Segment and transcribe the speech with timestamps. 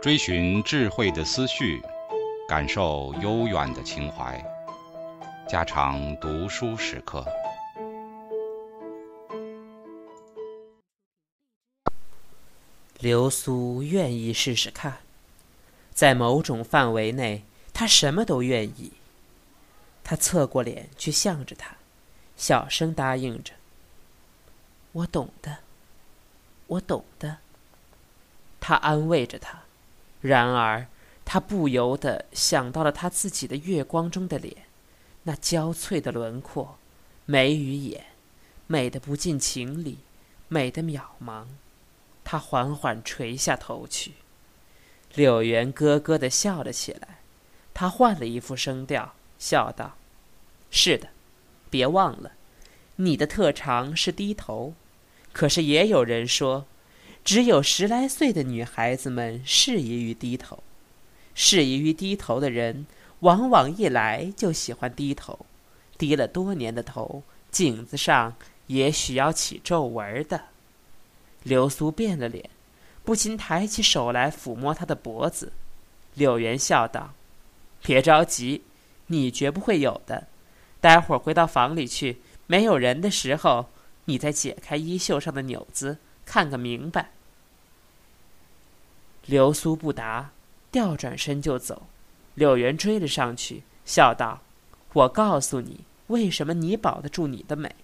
[0.00, 1.80] 追寻智慧的思绪，
[2.48, 4.42] 感受悠远的情怀。
[5.48, 7.24] 家常读书时刻。
[12.98, 14.98] 流苏愿意试试看，
[15.92, 17.42] 在某种范围内，
[17.72, 18.92] 他什么都愿意。
[20.02, 21.76] 他侧过脸去向着他，
[22.36, 23.52] 小声答应着
[24.92, 25.58] ：“我懂的，
[26.66, 27.38] 我懂的。”
[28.60, 29.62] 他安慰着他。
[30.20, 30.86] 然而，
[31.24, 34.64] 他不由得想到了他自己的月光中的脸，
[35.24, 36.78] 那娇脆的轮廓，
[37.26, 38.06] 眉与眼，
[38.66, 39.98] 美得不近情理，
[40.48, 41.46] 美得渺茫。
[42.24, 44.12] 他缓缓垂下头去。
[45.14, 47.18] 柳原咯咯地笑了起来。
[47.74, 49.96] 他换了一副声调，笑道
[50.70, 51.08] ：“是的，
[51.68, 52.32] 别忘了，
[52.96, 54.74] 你的特长是低头。
[55.34, 56.64] 可是也有人说。”
[57.24, 60.62] 只有十来岁的女孩子们适宜于低头，
[61.34, 62.84] 适宜于低头的人，
[63.20, 65.46] 往往一来就喜欢低头，
[65.96, 70.48] 低了多年的头，颈子上也许要起皱纹的。
[71.44, 72.50] 流苏变了脸，
[73.04, 75.54] 不禁抬起手来抚摸他的脖子。
[76.12, 77.14] 柳原笑道
[77.82, 78.60] ：“别着急，
[79.06, 80.26] 你绝不会有的。
[80.82, 83.70] 待会儿回到房里去，没有人的时候，
[84.06, 87.10] 你再解开衣袖上的纽子。”看个明白。
[89.26, 90.30] 流苏不答，
[90.72, 91.82] 调转身就走。
[92.34, 94.40] 柳原追了上去，笑道
[94.94, 97.76] ：“我告诉你，为什么你保得住你的美。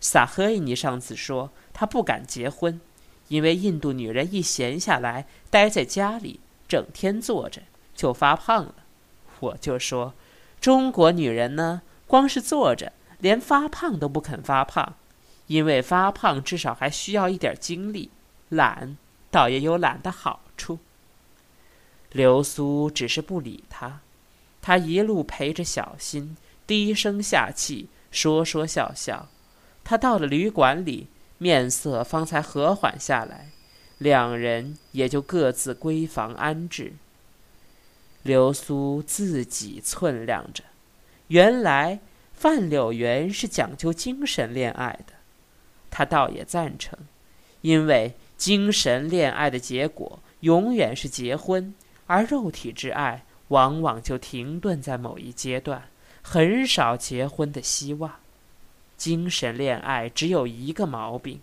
[0.00, 2.80] 萨赫伊尼上次说他不敢结婚，
[3.26, 7.62] 因为印度女人一闲下来，待在家里，整天坐着
[7.96, 8.76] 就发胖了。
[9.40, 10.14] 我就说，
[10.60, 14.94] 中国女人呢，光是坐着，连发胖都不肯发胖。”
[15.46, 18.10] 因为发胖至少还需要一点精力，
[18.48, 18.96] 懒
[19.30, 20.78] 倒也有懒的好处。
[22.10, 24.00] 流苏只是不理他，
[24.60, 26.36] 他一路陪着小新，
[26.66, 29.28] 低声下气，说说笑笑。
[29.82, 31.08] 他到了旅馆里，
[31.38, 33.50] 面色方才和缓下来，
[33.98, 36.92] 两人也就各自归房安置。
[38.22, 40.62] 流苏自己忖量着，
[41.28, 41.98] 原来
[42.32, 45.14] 范柳原是讲究精神恋爱的。
[45.92, 46.98] 他倒也赞成，
[47.60, 51.74] 因为精神恋爱的结果永远是结婚，
[52.06, 55.82] 而肉体之爱往往就停顿在某一阶段，
[56.22, 58.10] 很少结婚的希望。
[58.96, 61.40] 精神恋爱只有一个毛病，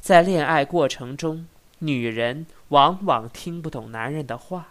[0.00, 1.46] 在恋爱过程中，
[1.78, 4.68] 女人往往听不懂男人的话。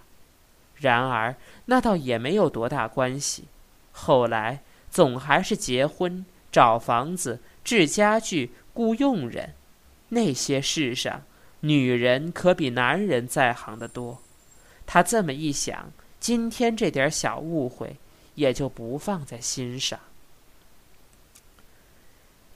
[0.75, 1.33] 然而
[1.65, 3.45] 那倒也没有多大关系，
[3.93, 4.61] 后来
[4.91, 8.51] 总还是结婚、找房子、置家具。
[8.73, 9.53] 雇佣人，
[10.09, 11.23] 那些事上，
[11.59, 14.21] 女人可比男人在行的多。
[14.85, 17.97] 他这么一想，今天这点小误会
[18.35, 19.99] 也就不放在心上。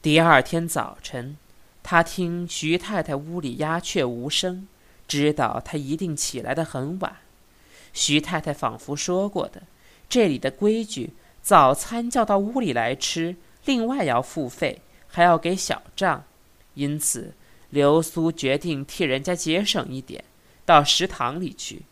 [0.02, 1.38] 第二天早晨，
[1.84, 4.68] 他听徐太太屋里鸦雀无声，
[5.08, 7.18] 知道她一定起来的很晚。
[7.94, 9.64] 徐太太仿佛说过的，
[10.10, 13.36] 这里的规矩：早餐叫到屋里来吃，
[13.66, 14.82] 另外要付费。
[15.07, 16.23] 还要给小账，
[16.75, 17.34] 因此
[17.69, 20.23] 流苏决定替人家节省一点，
[20.66, 21.84] 到食堂里去。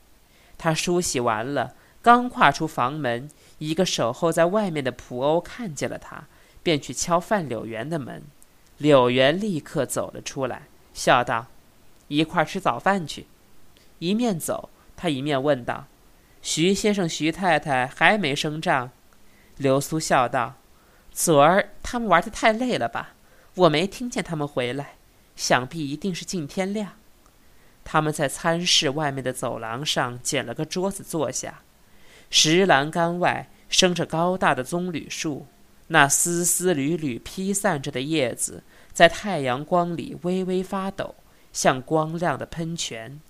[0.58, 6.26] 他梳洗完了，刚跨出房门，一个守候在外面的仆欧看见了他，
[6.64, 8.24] 便去敲范柳园的门。
[8.78, 11.48] 柳园立刻走了出来，笑道
[12.08, 13.28] ：“一块吃早饭去。”
[14.00, 15.88] 一面走，他一面问道
[16.42, 18.92] ：“徐先生、徐太太还没升账？”
[19.58, 20.56] 流苏笑道
[21.16, 23.16] ：“昨儿他们玩的太累了吧？”
[23.56, 24.96] 我没听见他们回来，
[25.38, 26.92] 想必一定是近天亮。
[27.86, 31.62] 他们在餐室外面的走廊上捡了个桌子坐下。
[32.30, 35.48] 石栏杆外生着高大的棕榈树，
[35.88, 41.16] 那丝丝缕缕披散着的叶子在太阳光里微微发抖，
[41.54, 43.22] 像光亮的喷泉。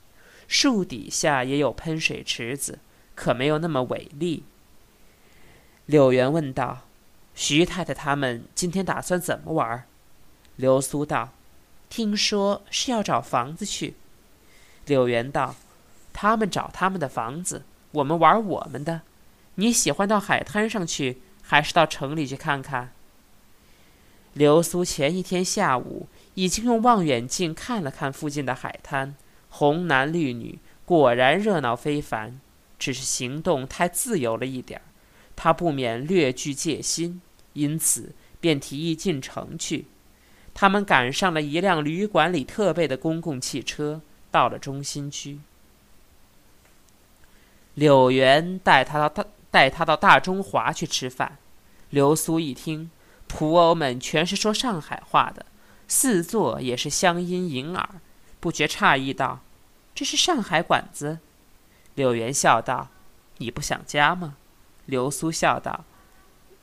[0.48, 2.80] 树底下也有喷水池子，
[3.14, 4.44] 可没有那么伟丽。
[5.86, 6.88] 柳原问道
[7.36, 9.86] ：“徐太太他们今天打算怎么玩？”
[10.56, 11.30] 流苏道
[11.90, 13.96] ：“听说是要找房子去。”
[14.88, 15.56] 柳原道
[16.14, 19.02] ：“他们找他们的房子，我们玩我们的。
[19.56, 22.92] 你喜欢到海滩上去，还是到城里去看看？”
[24.34, 29.16] 流苏前一天下午已经用望远镜看了看附近的海滩，
[29.50, 32.40] 红男绿女果然热闹非凡，
[32.78, 34.84] 只是行动太自由了一点儿，
[35.38, 37.22] 他不免略具戒心，
[37.56, 39.88] 因此便提议进城去。
[40.54, 44.00] 他们赶上了一辆旅馆里特备的公共汽车，
[44.32, 45.40] 到了中心区。
[47.74, 51.38] 柳原带他到大带他到大中华去吃饭。
[51.90, 52.90] 流苏一听，
[53.30, 55.46] 仆欧们全是说上海话的，
[55.88, 57.90] 四座也是乡音迎耳，
[58.40, 59.42] 不觉诧异道
[59.94, 61.20] ：“这是上海馆子。”
[61.96, 62.90] 柳原笑道
[63.40, 64.38] ：“你不想家吗？”
[64.88, 65.86] 流苏笑道：“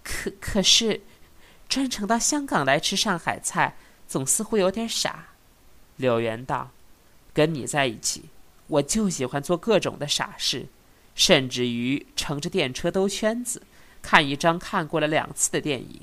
[0.02, 1.00] 可可是，
[1.68, 3.76] 专程到香港来吃上海菜，
[4.06, 5.28] 总似乎有点傻。”
[5.96, 6.70] 柳原道
[7.32, 8.24] ：“跟你在一起，
[8.66, 10.66] 我就喜欢做各种的傻事。”
[11.14, 13.62] 甚至于乘着电车兜圈子，
[14.00, 16.00] 看一张看过了两次的电影。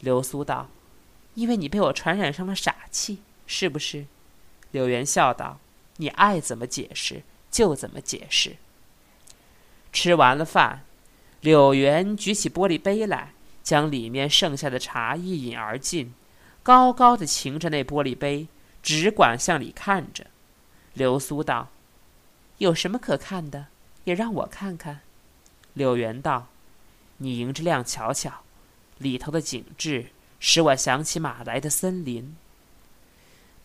[0.00, 0.70] 流苏道
[1.34, 4.06] ：“因为你被我传染上了傻气，是不是？”
[4.72, 5.60] 柳原笑道
[5.98, 8.56] ：“你爱怎么解释就怎么解释。”
[9.92, 10.82] 吃完了饭，
[11.46, 13.32] 柳原举起玻璃杯来，
[13.62, 16.12] 将里面剩下的茶一饮而尽，
[16.64, 18.48] 高高的擎着那玻璃杯，
[18.82, 20.26] 只管向里看着。
[20.94, 21.68] 流苏道
[22.58, 23.66] ：“有什么可看的？”
[24.02, 25.02] 也让我看看，
[25.74, 26.48] 柳原道
[27.18, 28.42] ：“你迎着亮瞧瞧，
[28.98, 30.06] 里头的景致
[30.40, 32.34] 使我想起马来的森林。”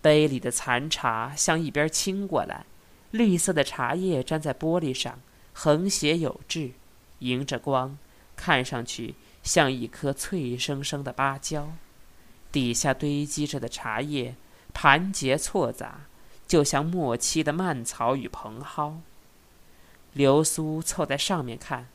[0.04, 2.64] 杯里的残茶向一边倾过来，
[3.10, 5.20] 绿色的茶叶粘在玻璃上，
[5.52, 6.74] 横斜有致，
[7.22, 7.98] 迎着光，
[8.36, 11.72] 看上去像一颗脆生生的芭蕉。
[12.52, 14.36] 底下堆积着的茶叶
[14.74, 16.02] 盘结错杂，
[16.46, 19.02] 就像末期的蔓草与蓬蒿。
[20.14, 21.88] 流苏凑在上面看，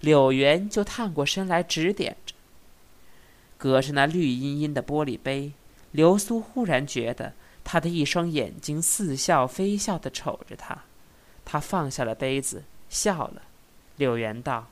[0.00, 2.34] 柳原就探过身来指点着。
[3.56, 5.52] 隔着那绿茵茵的玻璃杯，
[5.92, 7.32] 流苏忽然觉得
[7.64, 10.82] 他的一双眼睛似笑非笑地瞅着他。
[11.44, 13.42] 他放下了杯子，笑了。
[14.02, 14.66] 柳原道：“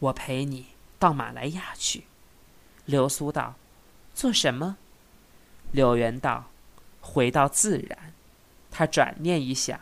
[0.00, 0.66] 我陪你
[0.98, 2.02] 到马来亚去。”
[2.84, 3.54] 流苏道
[4.12, 4.76] ：“做什么？”
[5.70, 6.46] 柳原道
[7.00, 8.12] ：“回到自然。”
[8.72, 9.78] 他转念一想，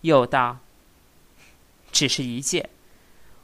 [0.00, 0.60] 又道。
[1.92, 2.70] 只是一件，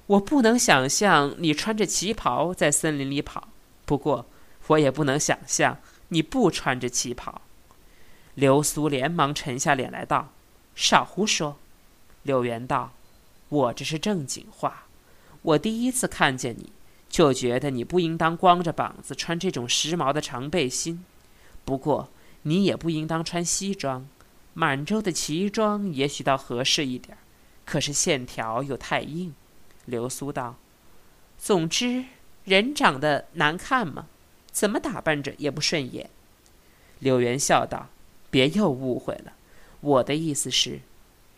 [0.07, 3.49] 我不能想象你穿着旗袍在森林里跑。
[3.85, 4.25] 不过，
[4.69, 5.77] 我也不能想象
[6.09, 7.43] 你不穿着旗袍。
[8.35, 10.33] 流苏连忙沉下脸来道
[10.75, 11.59] ：“少胡说。”
[12.25, 12.93] 柳原道
[13.49, 14.87] ：“我这是正经话。
[15.43, 16.73] 我第一次看见你，
[17.09, 21.05] 就觉得你不应当光着膀子穿这种时髦的长背心。
[21.65, 22.09] 不过，
[22.43, 24.09] 你也不应当穿西装，
[24.55, 27.17] 满洲的旗装也许倒合适一点。”
[27.65, 29.35] 可是线条又太硬，
[29.85, 30.57] 流苏道
[31.39, 32.07] ：“总之，
[32.45, 34.07] 人长得难看嘛，
[34.51, 36.09] 怎么打扮着也不顺眼。”
[36.99, 37.91] 柳原笑道
[38.31, 39.35] ：“别又误会了，
[39.81, 40.81] 我的意思是，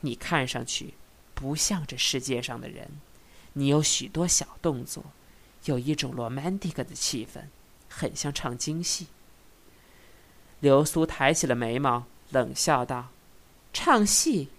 [0.03, 0.95] 你看上去
[1.41, 2.91] 不像这世界上的人。
[3.55, 5.07] 你有许多小动作，
[5.65, 7.45] 有一种 romantic 的气氛，
[7.89, 9.07] 很像唱京戏。”
[10.61, 13.09] 流苏抬起了眉毛，冷笑道
[13.73, 14.51] ：“唱戏。”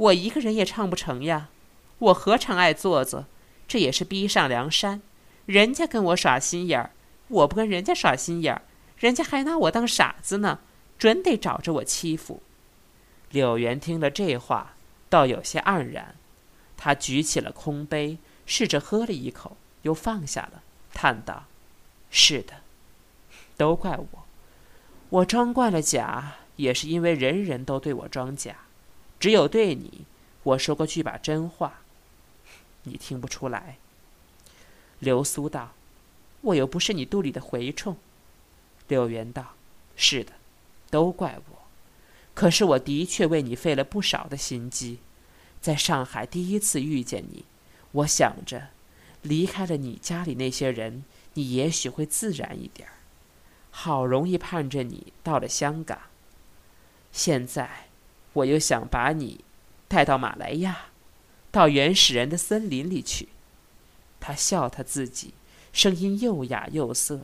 [0.00, 1.50] 我一个人也唱不成呀，
[1.98, 3.26] 我何尝爱做作？
[3.68, 5.02] 这也是逼上梁山。
[5.44, 6.92] 人家跟我耍心眼儿，
[7.28, 8.62] 我不跟人家耍心眼儿，
[8.96, 10.60] 人家还拿我当傻子呢，
[10.96, 12.42] 准得找着我欺负。
[13.30, 14.74] 柳原听了这话，
[15.10, 16.14] 倒有些黯然。
[16.82, 18.16] 他举起了空杯，
[18.46, 20.62] 试着喝了一口，又放下了，
[20.94, 21.44] 叹道
[22.10, 22.62] ：“是的，
[23.58, 24.24] 都怪我。
[25.10, 28.56] 我装惯了假，也是因为人人都对我装假。”
[29.20, 30.06] 只有对你，
[30.42, 31.80] 我说过句把真话，
[32.84, 33.76] 你听不出来。
[35.00, 35.74] 流苏道
[36.40, 37.98] ：“我又不是你肚里的蛔虫。”
[38.88, 39.52] 柳原道
[39.96, 40.32] ：“是的，
[40.88, 41.58] 都怪我。
[42.32, 45.00] 可是我的确为你费了不少的心机。
[45.60, 47.44] 在上海第一次遇见你，
[47.92, 48.68] 我想着，
[49.22, 52.94] 离开了你家里那些人，你也许会自然一点儿。
[53.70, 55.98] 好容易盼着你到了香港，
[57.12, 57.86] 现在。”
[58.32, 59.44] 我又想把你
[59.88, 60.90] 带到马来亚，
[61.50, 63.28] 到原始人的森林里去。
[64.20, 65.34] 他笑他自己，
[65.72, 67.22] 声音又哑又涩。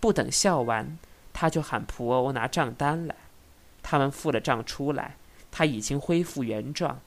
[0.00, 0.98] 不等笑完，
[1.34, 3.14] 他就喊仆欧拿账单来。
[3.82, 5.16] 他们付了账出来，
[5.50, 6.98] 他已经恢复原状，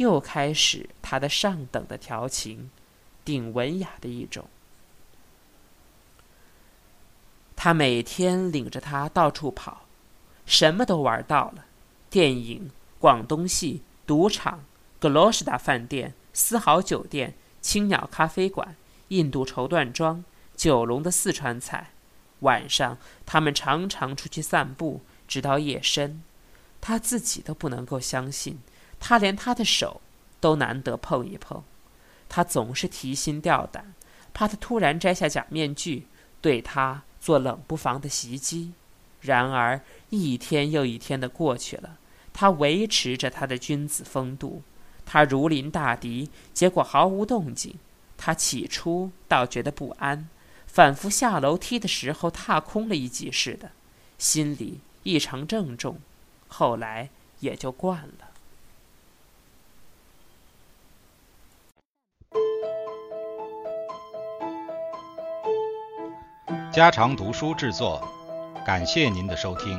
[0.00, 2.70] 又开始他的上等的调情，
[3.22, 4.48] 顶文雅的一种。
[7.54, 9.82] 他每天领着他到处跑，
[10.46, 11.66] 什么都玩到了，
[12.08, 12.70] 电影。
[12.98, 14.64] 广东戏、赌场、
[14.98, 18.76] 格罗什达饭店、丝豪酒店、青鸟咖啡馆、
[19.08, 20.22] 印度绸缎庄、
[20.54, 21.92] 九龙的四川菜。
[22.40, 26.22] 晚上，他们常常出去散步，直到夜深。
[26.82, 28.58] 他自己都不能够相信，
[29.00, 30.00] 他连他的手
[30.38, 31.64] 都难得碰一碰。
[32.28, 33.92] 他总是提心吊胆，
[34.32, 36.06] 怕他突然摘下假面具，
[36.40, 38.72] 对他做冷不防的袭击。
[39.20, 39.80] 然而
[40.10, 41.98] 一天又一天的过去了，
[42.32, 44.62] 他维持着他的君子风度，
[45.04, 47.74] 他如临大敌，结果毫无动静。
[48.16, 50.28] 他起初倒觉得不安，
[50.66, 53.72] 反复下楼梯的时候踏空了一级似的，
[54.18, 55.98] 心里异常郑重。
[56.46, 58.29] 后来也就惯了。
[66.80, 68.02] 家常读书制作，
[68.64, 69.78] 感谢您的收听。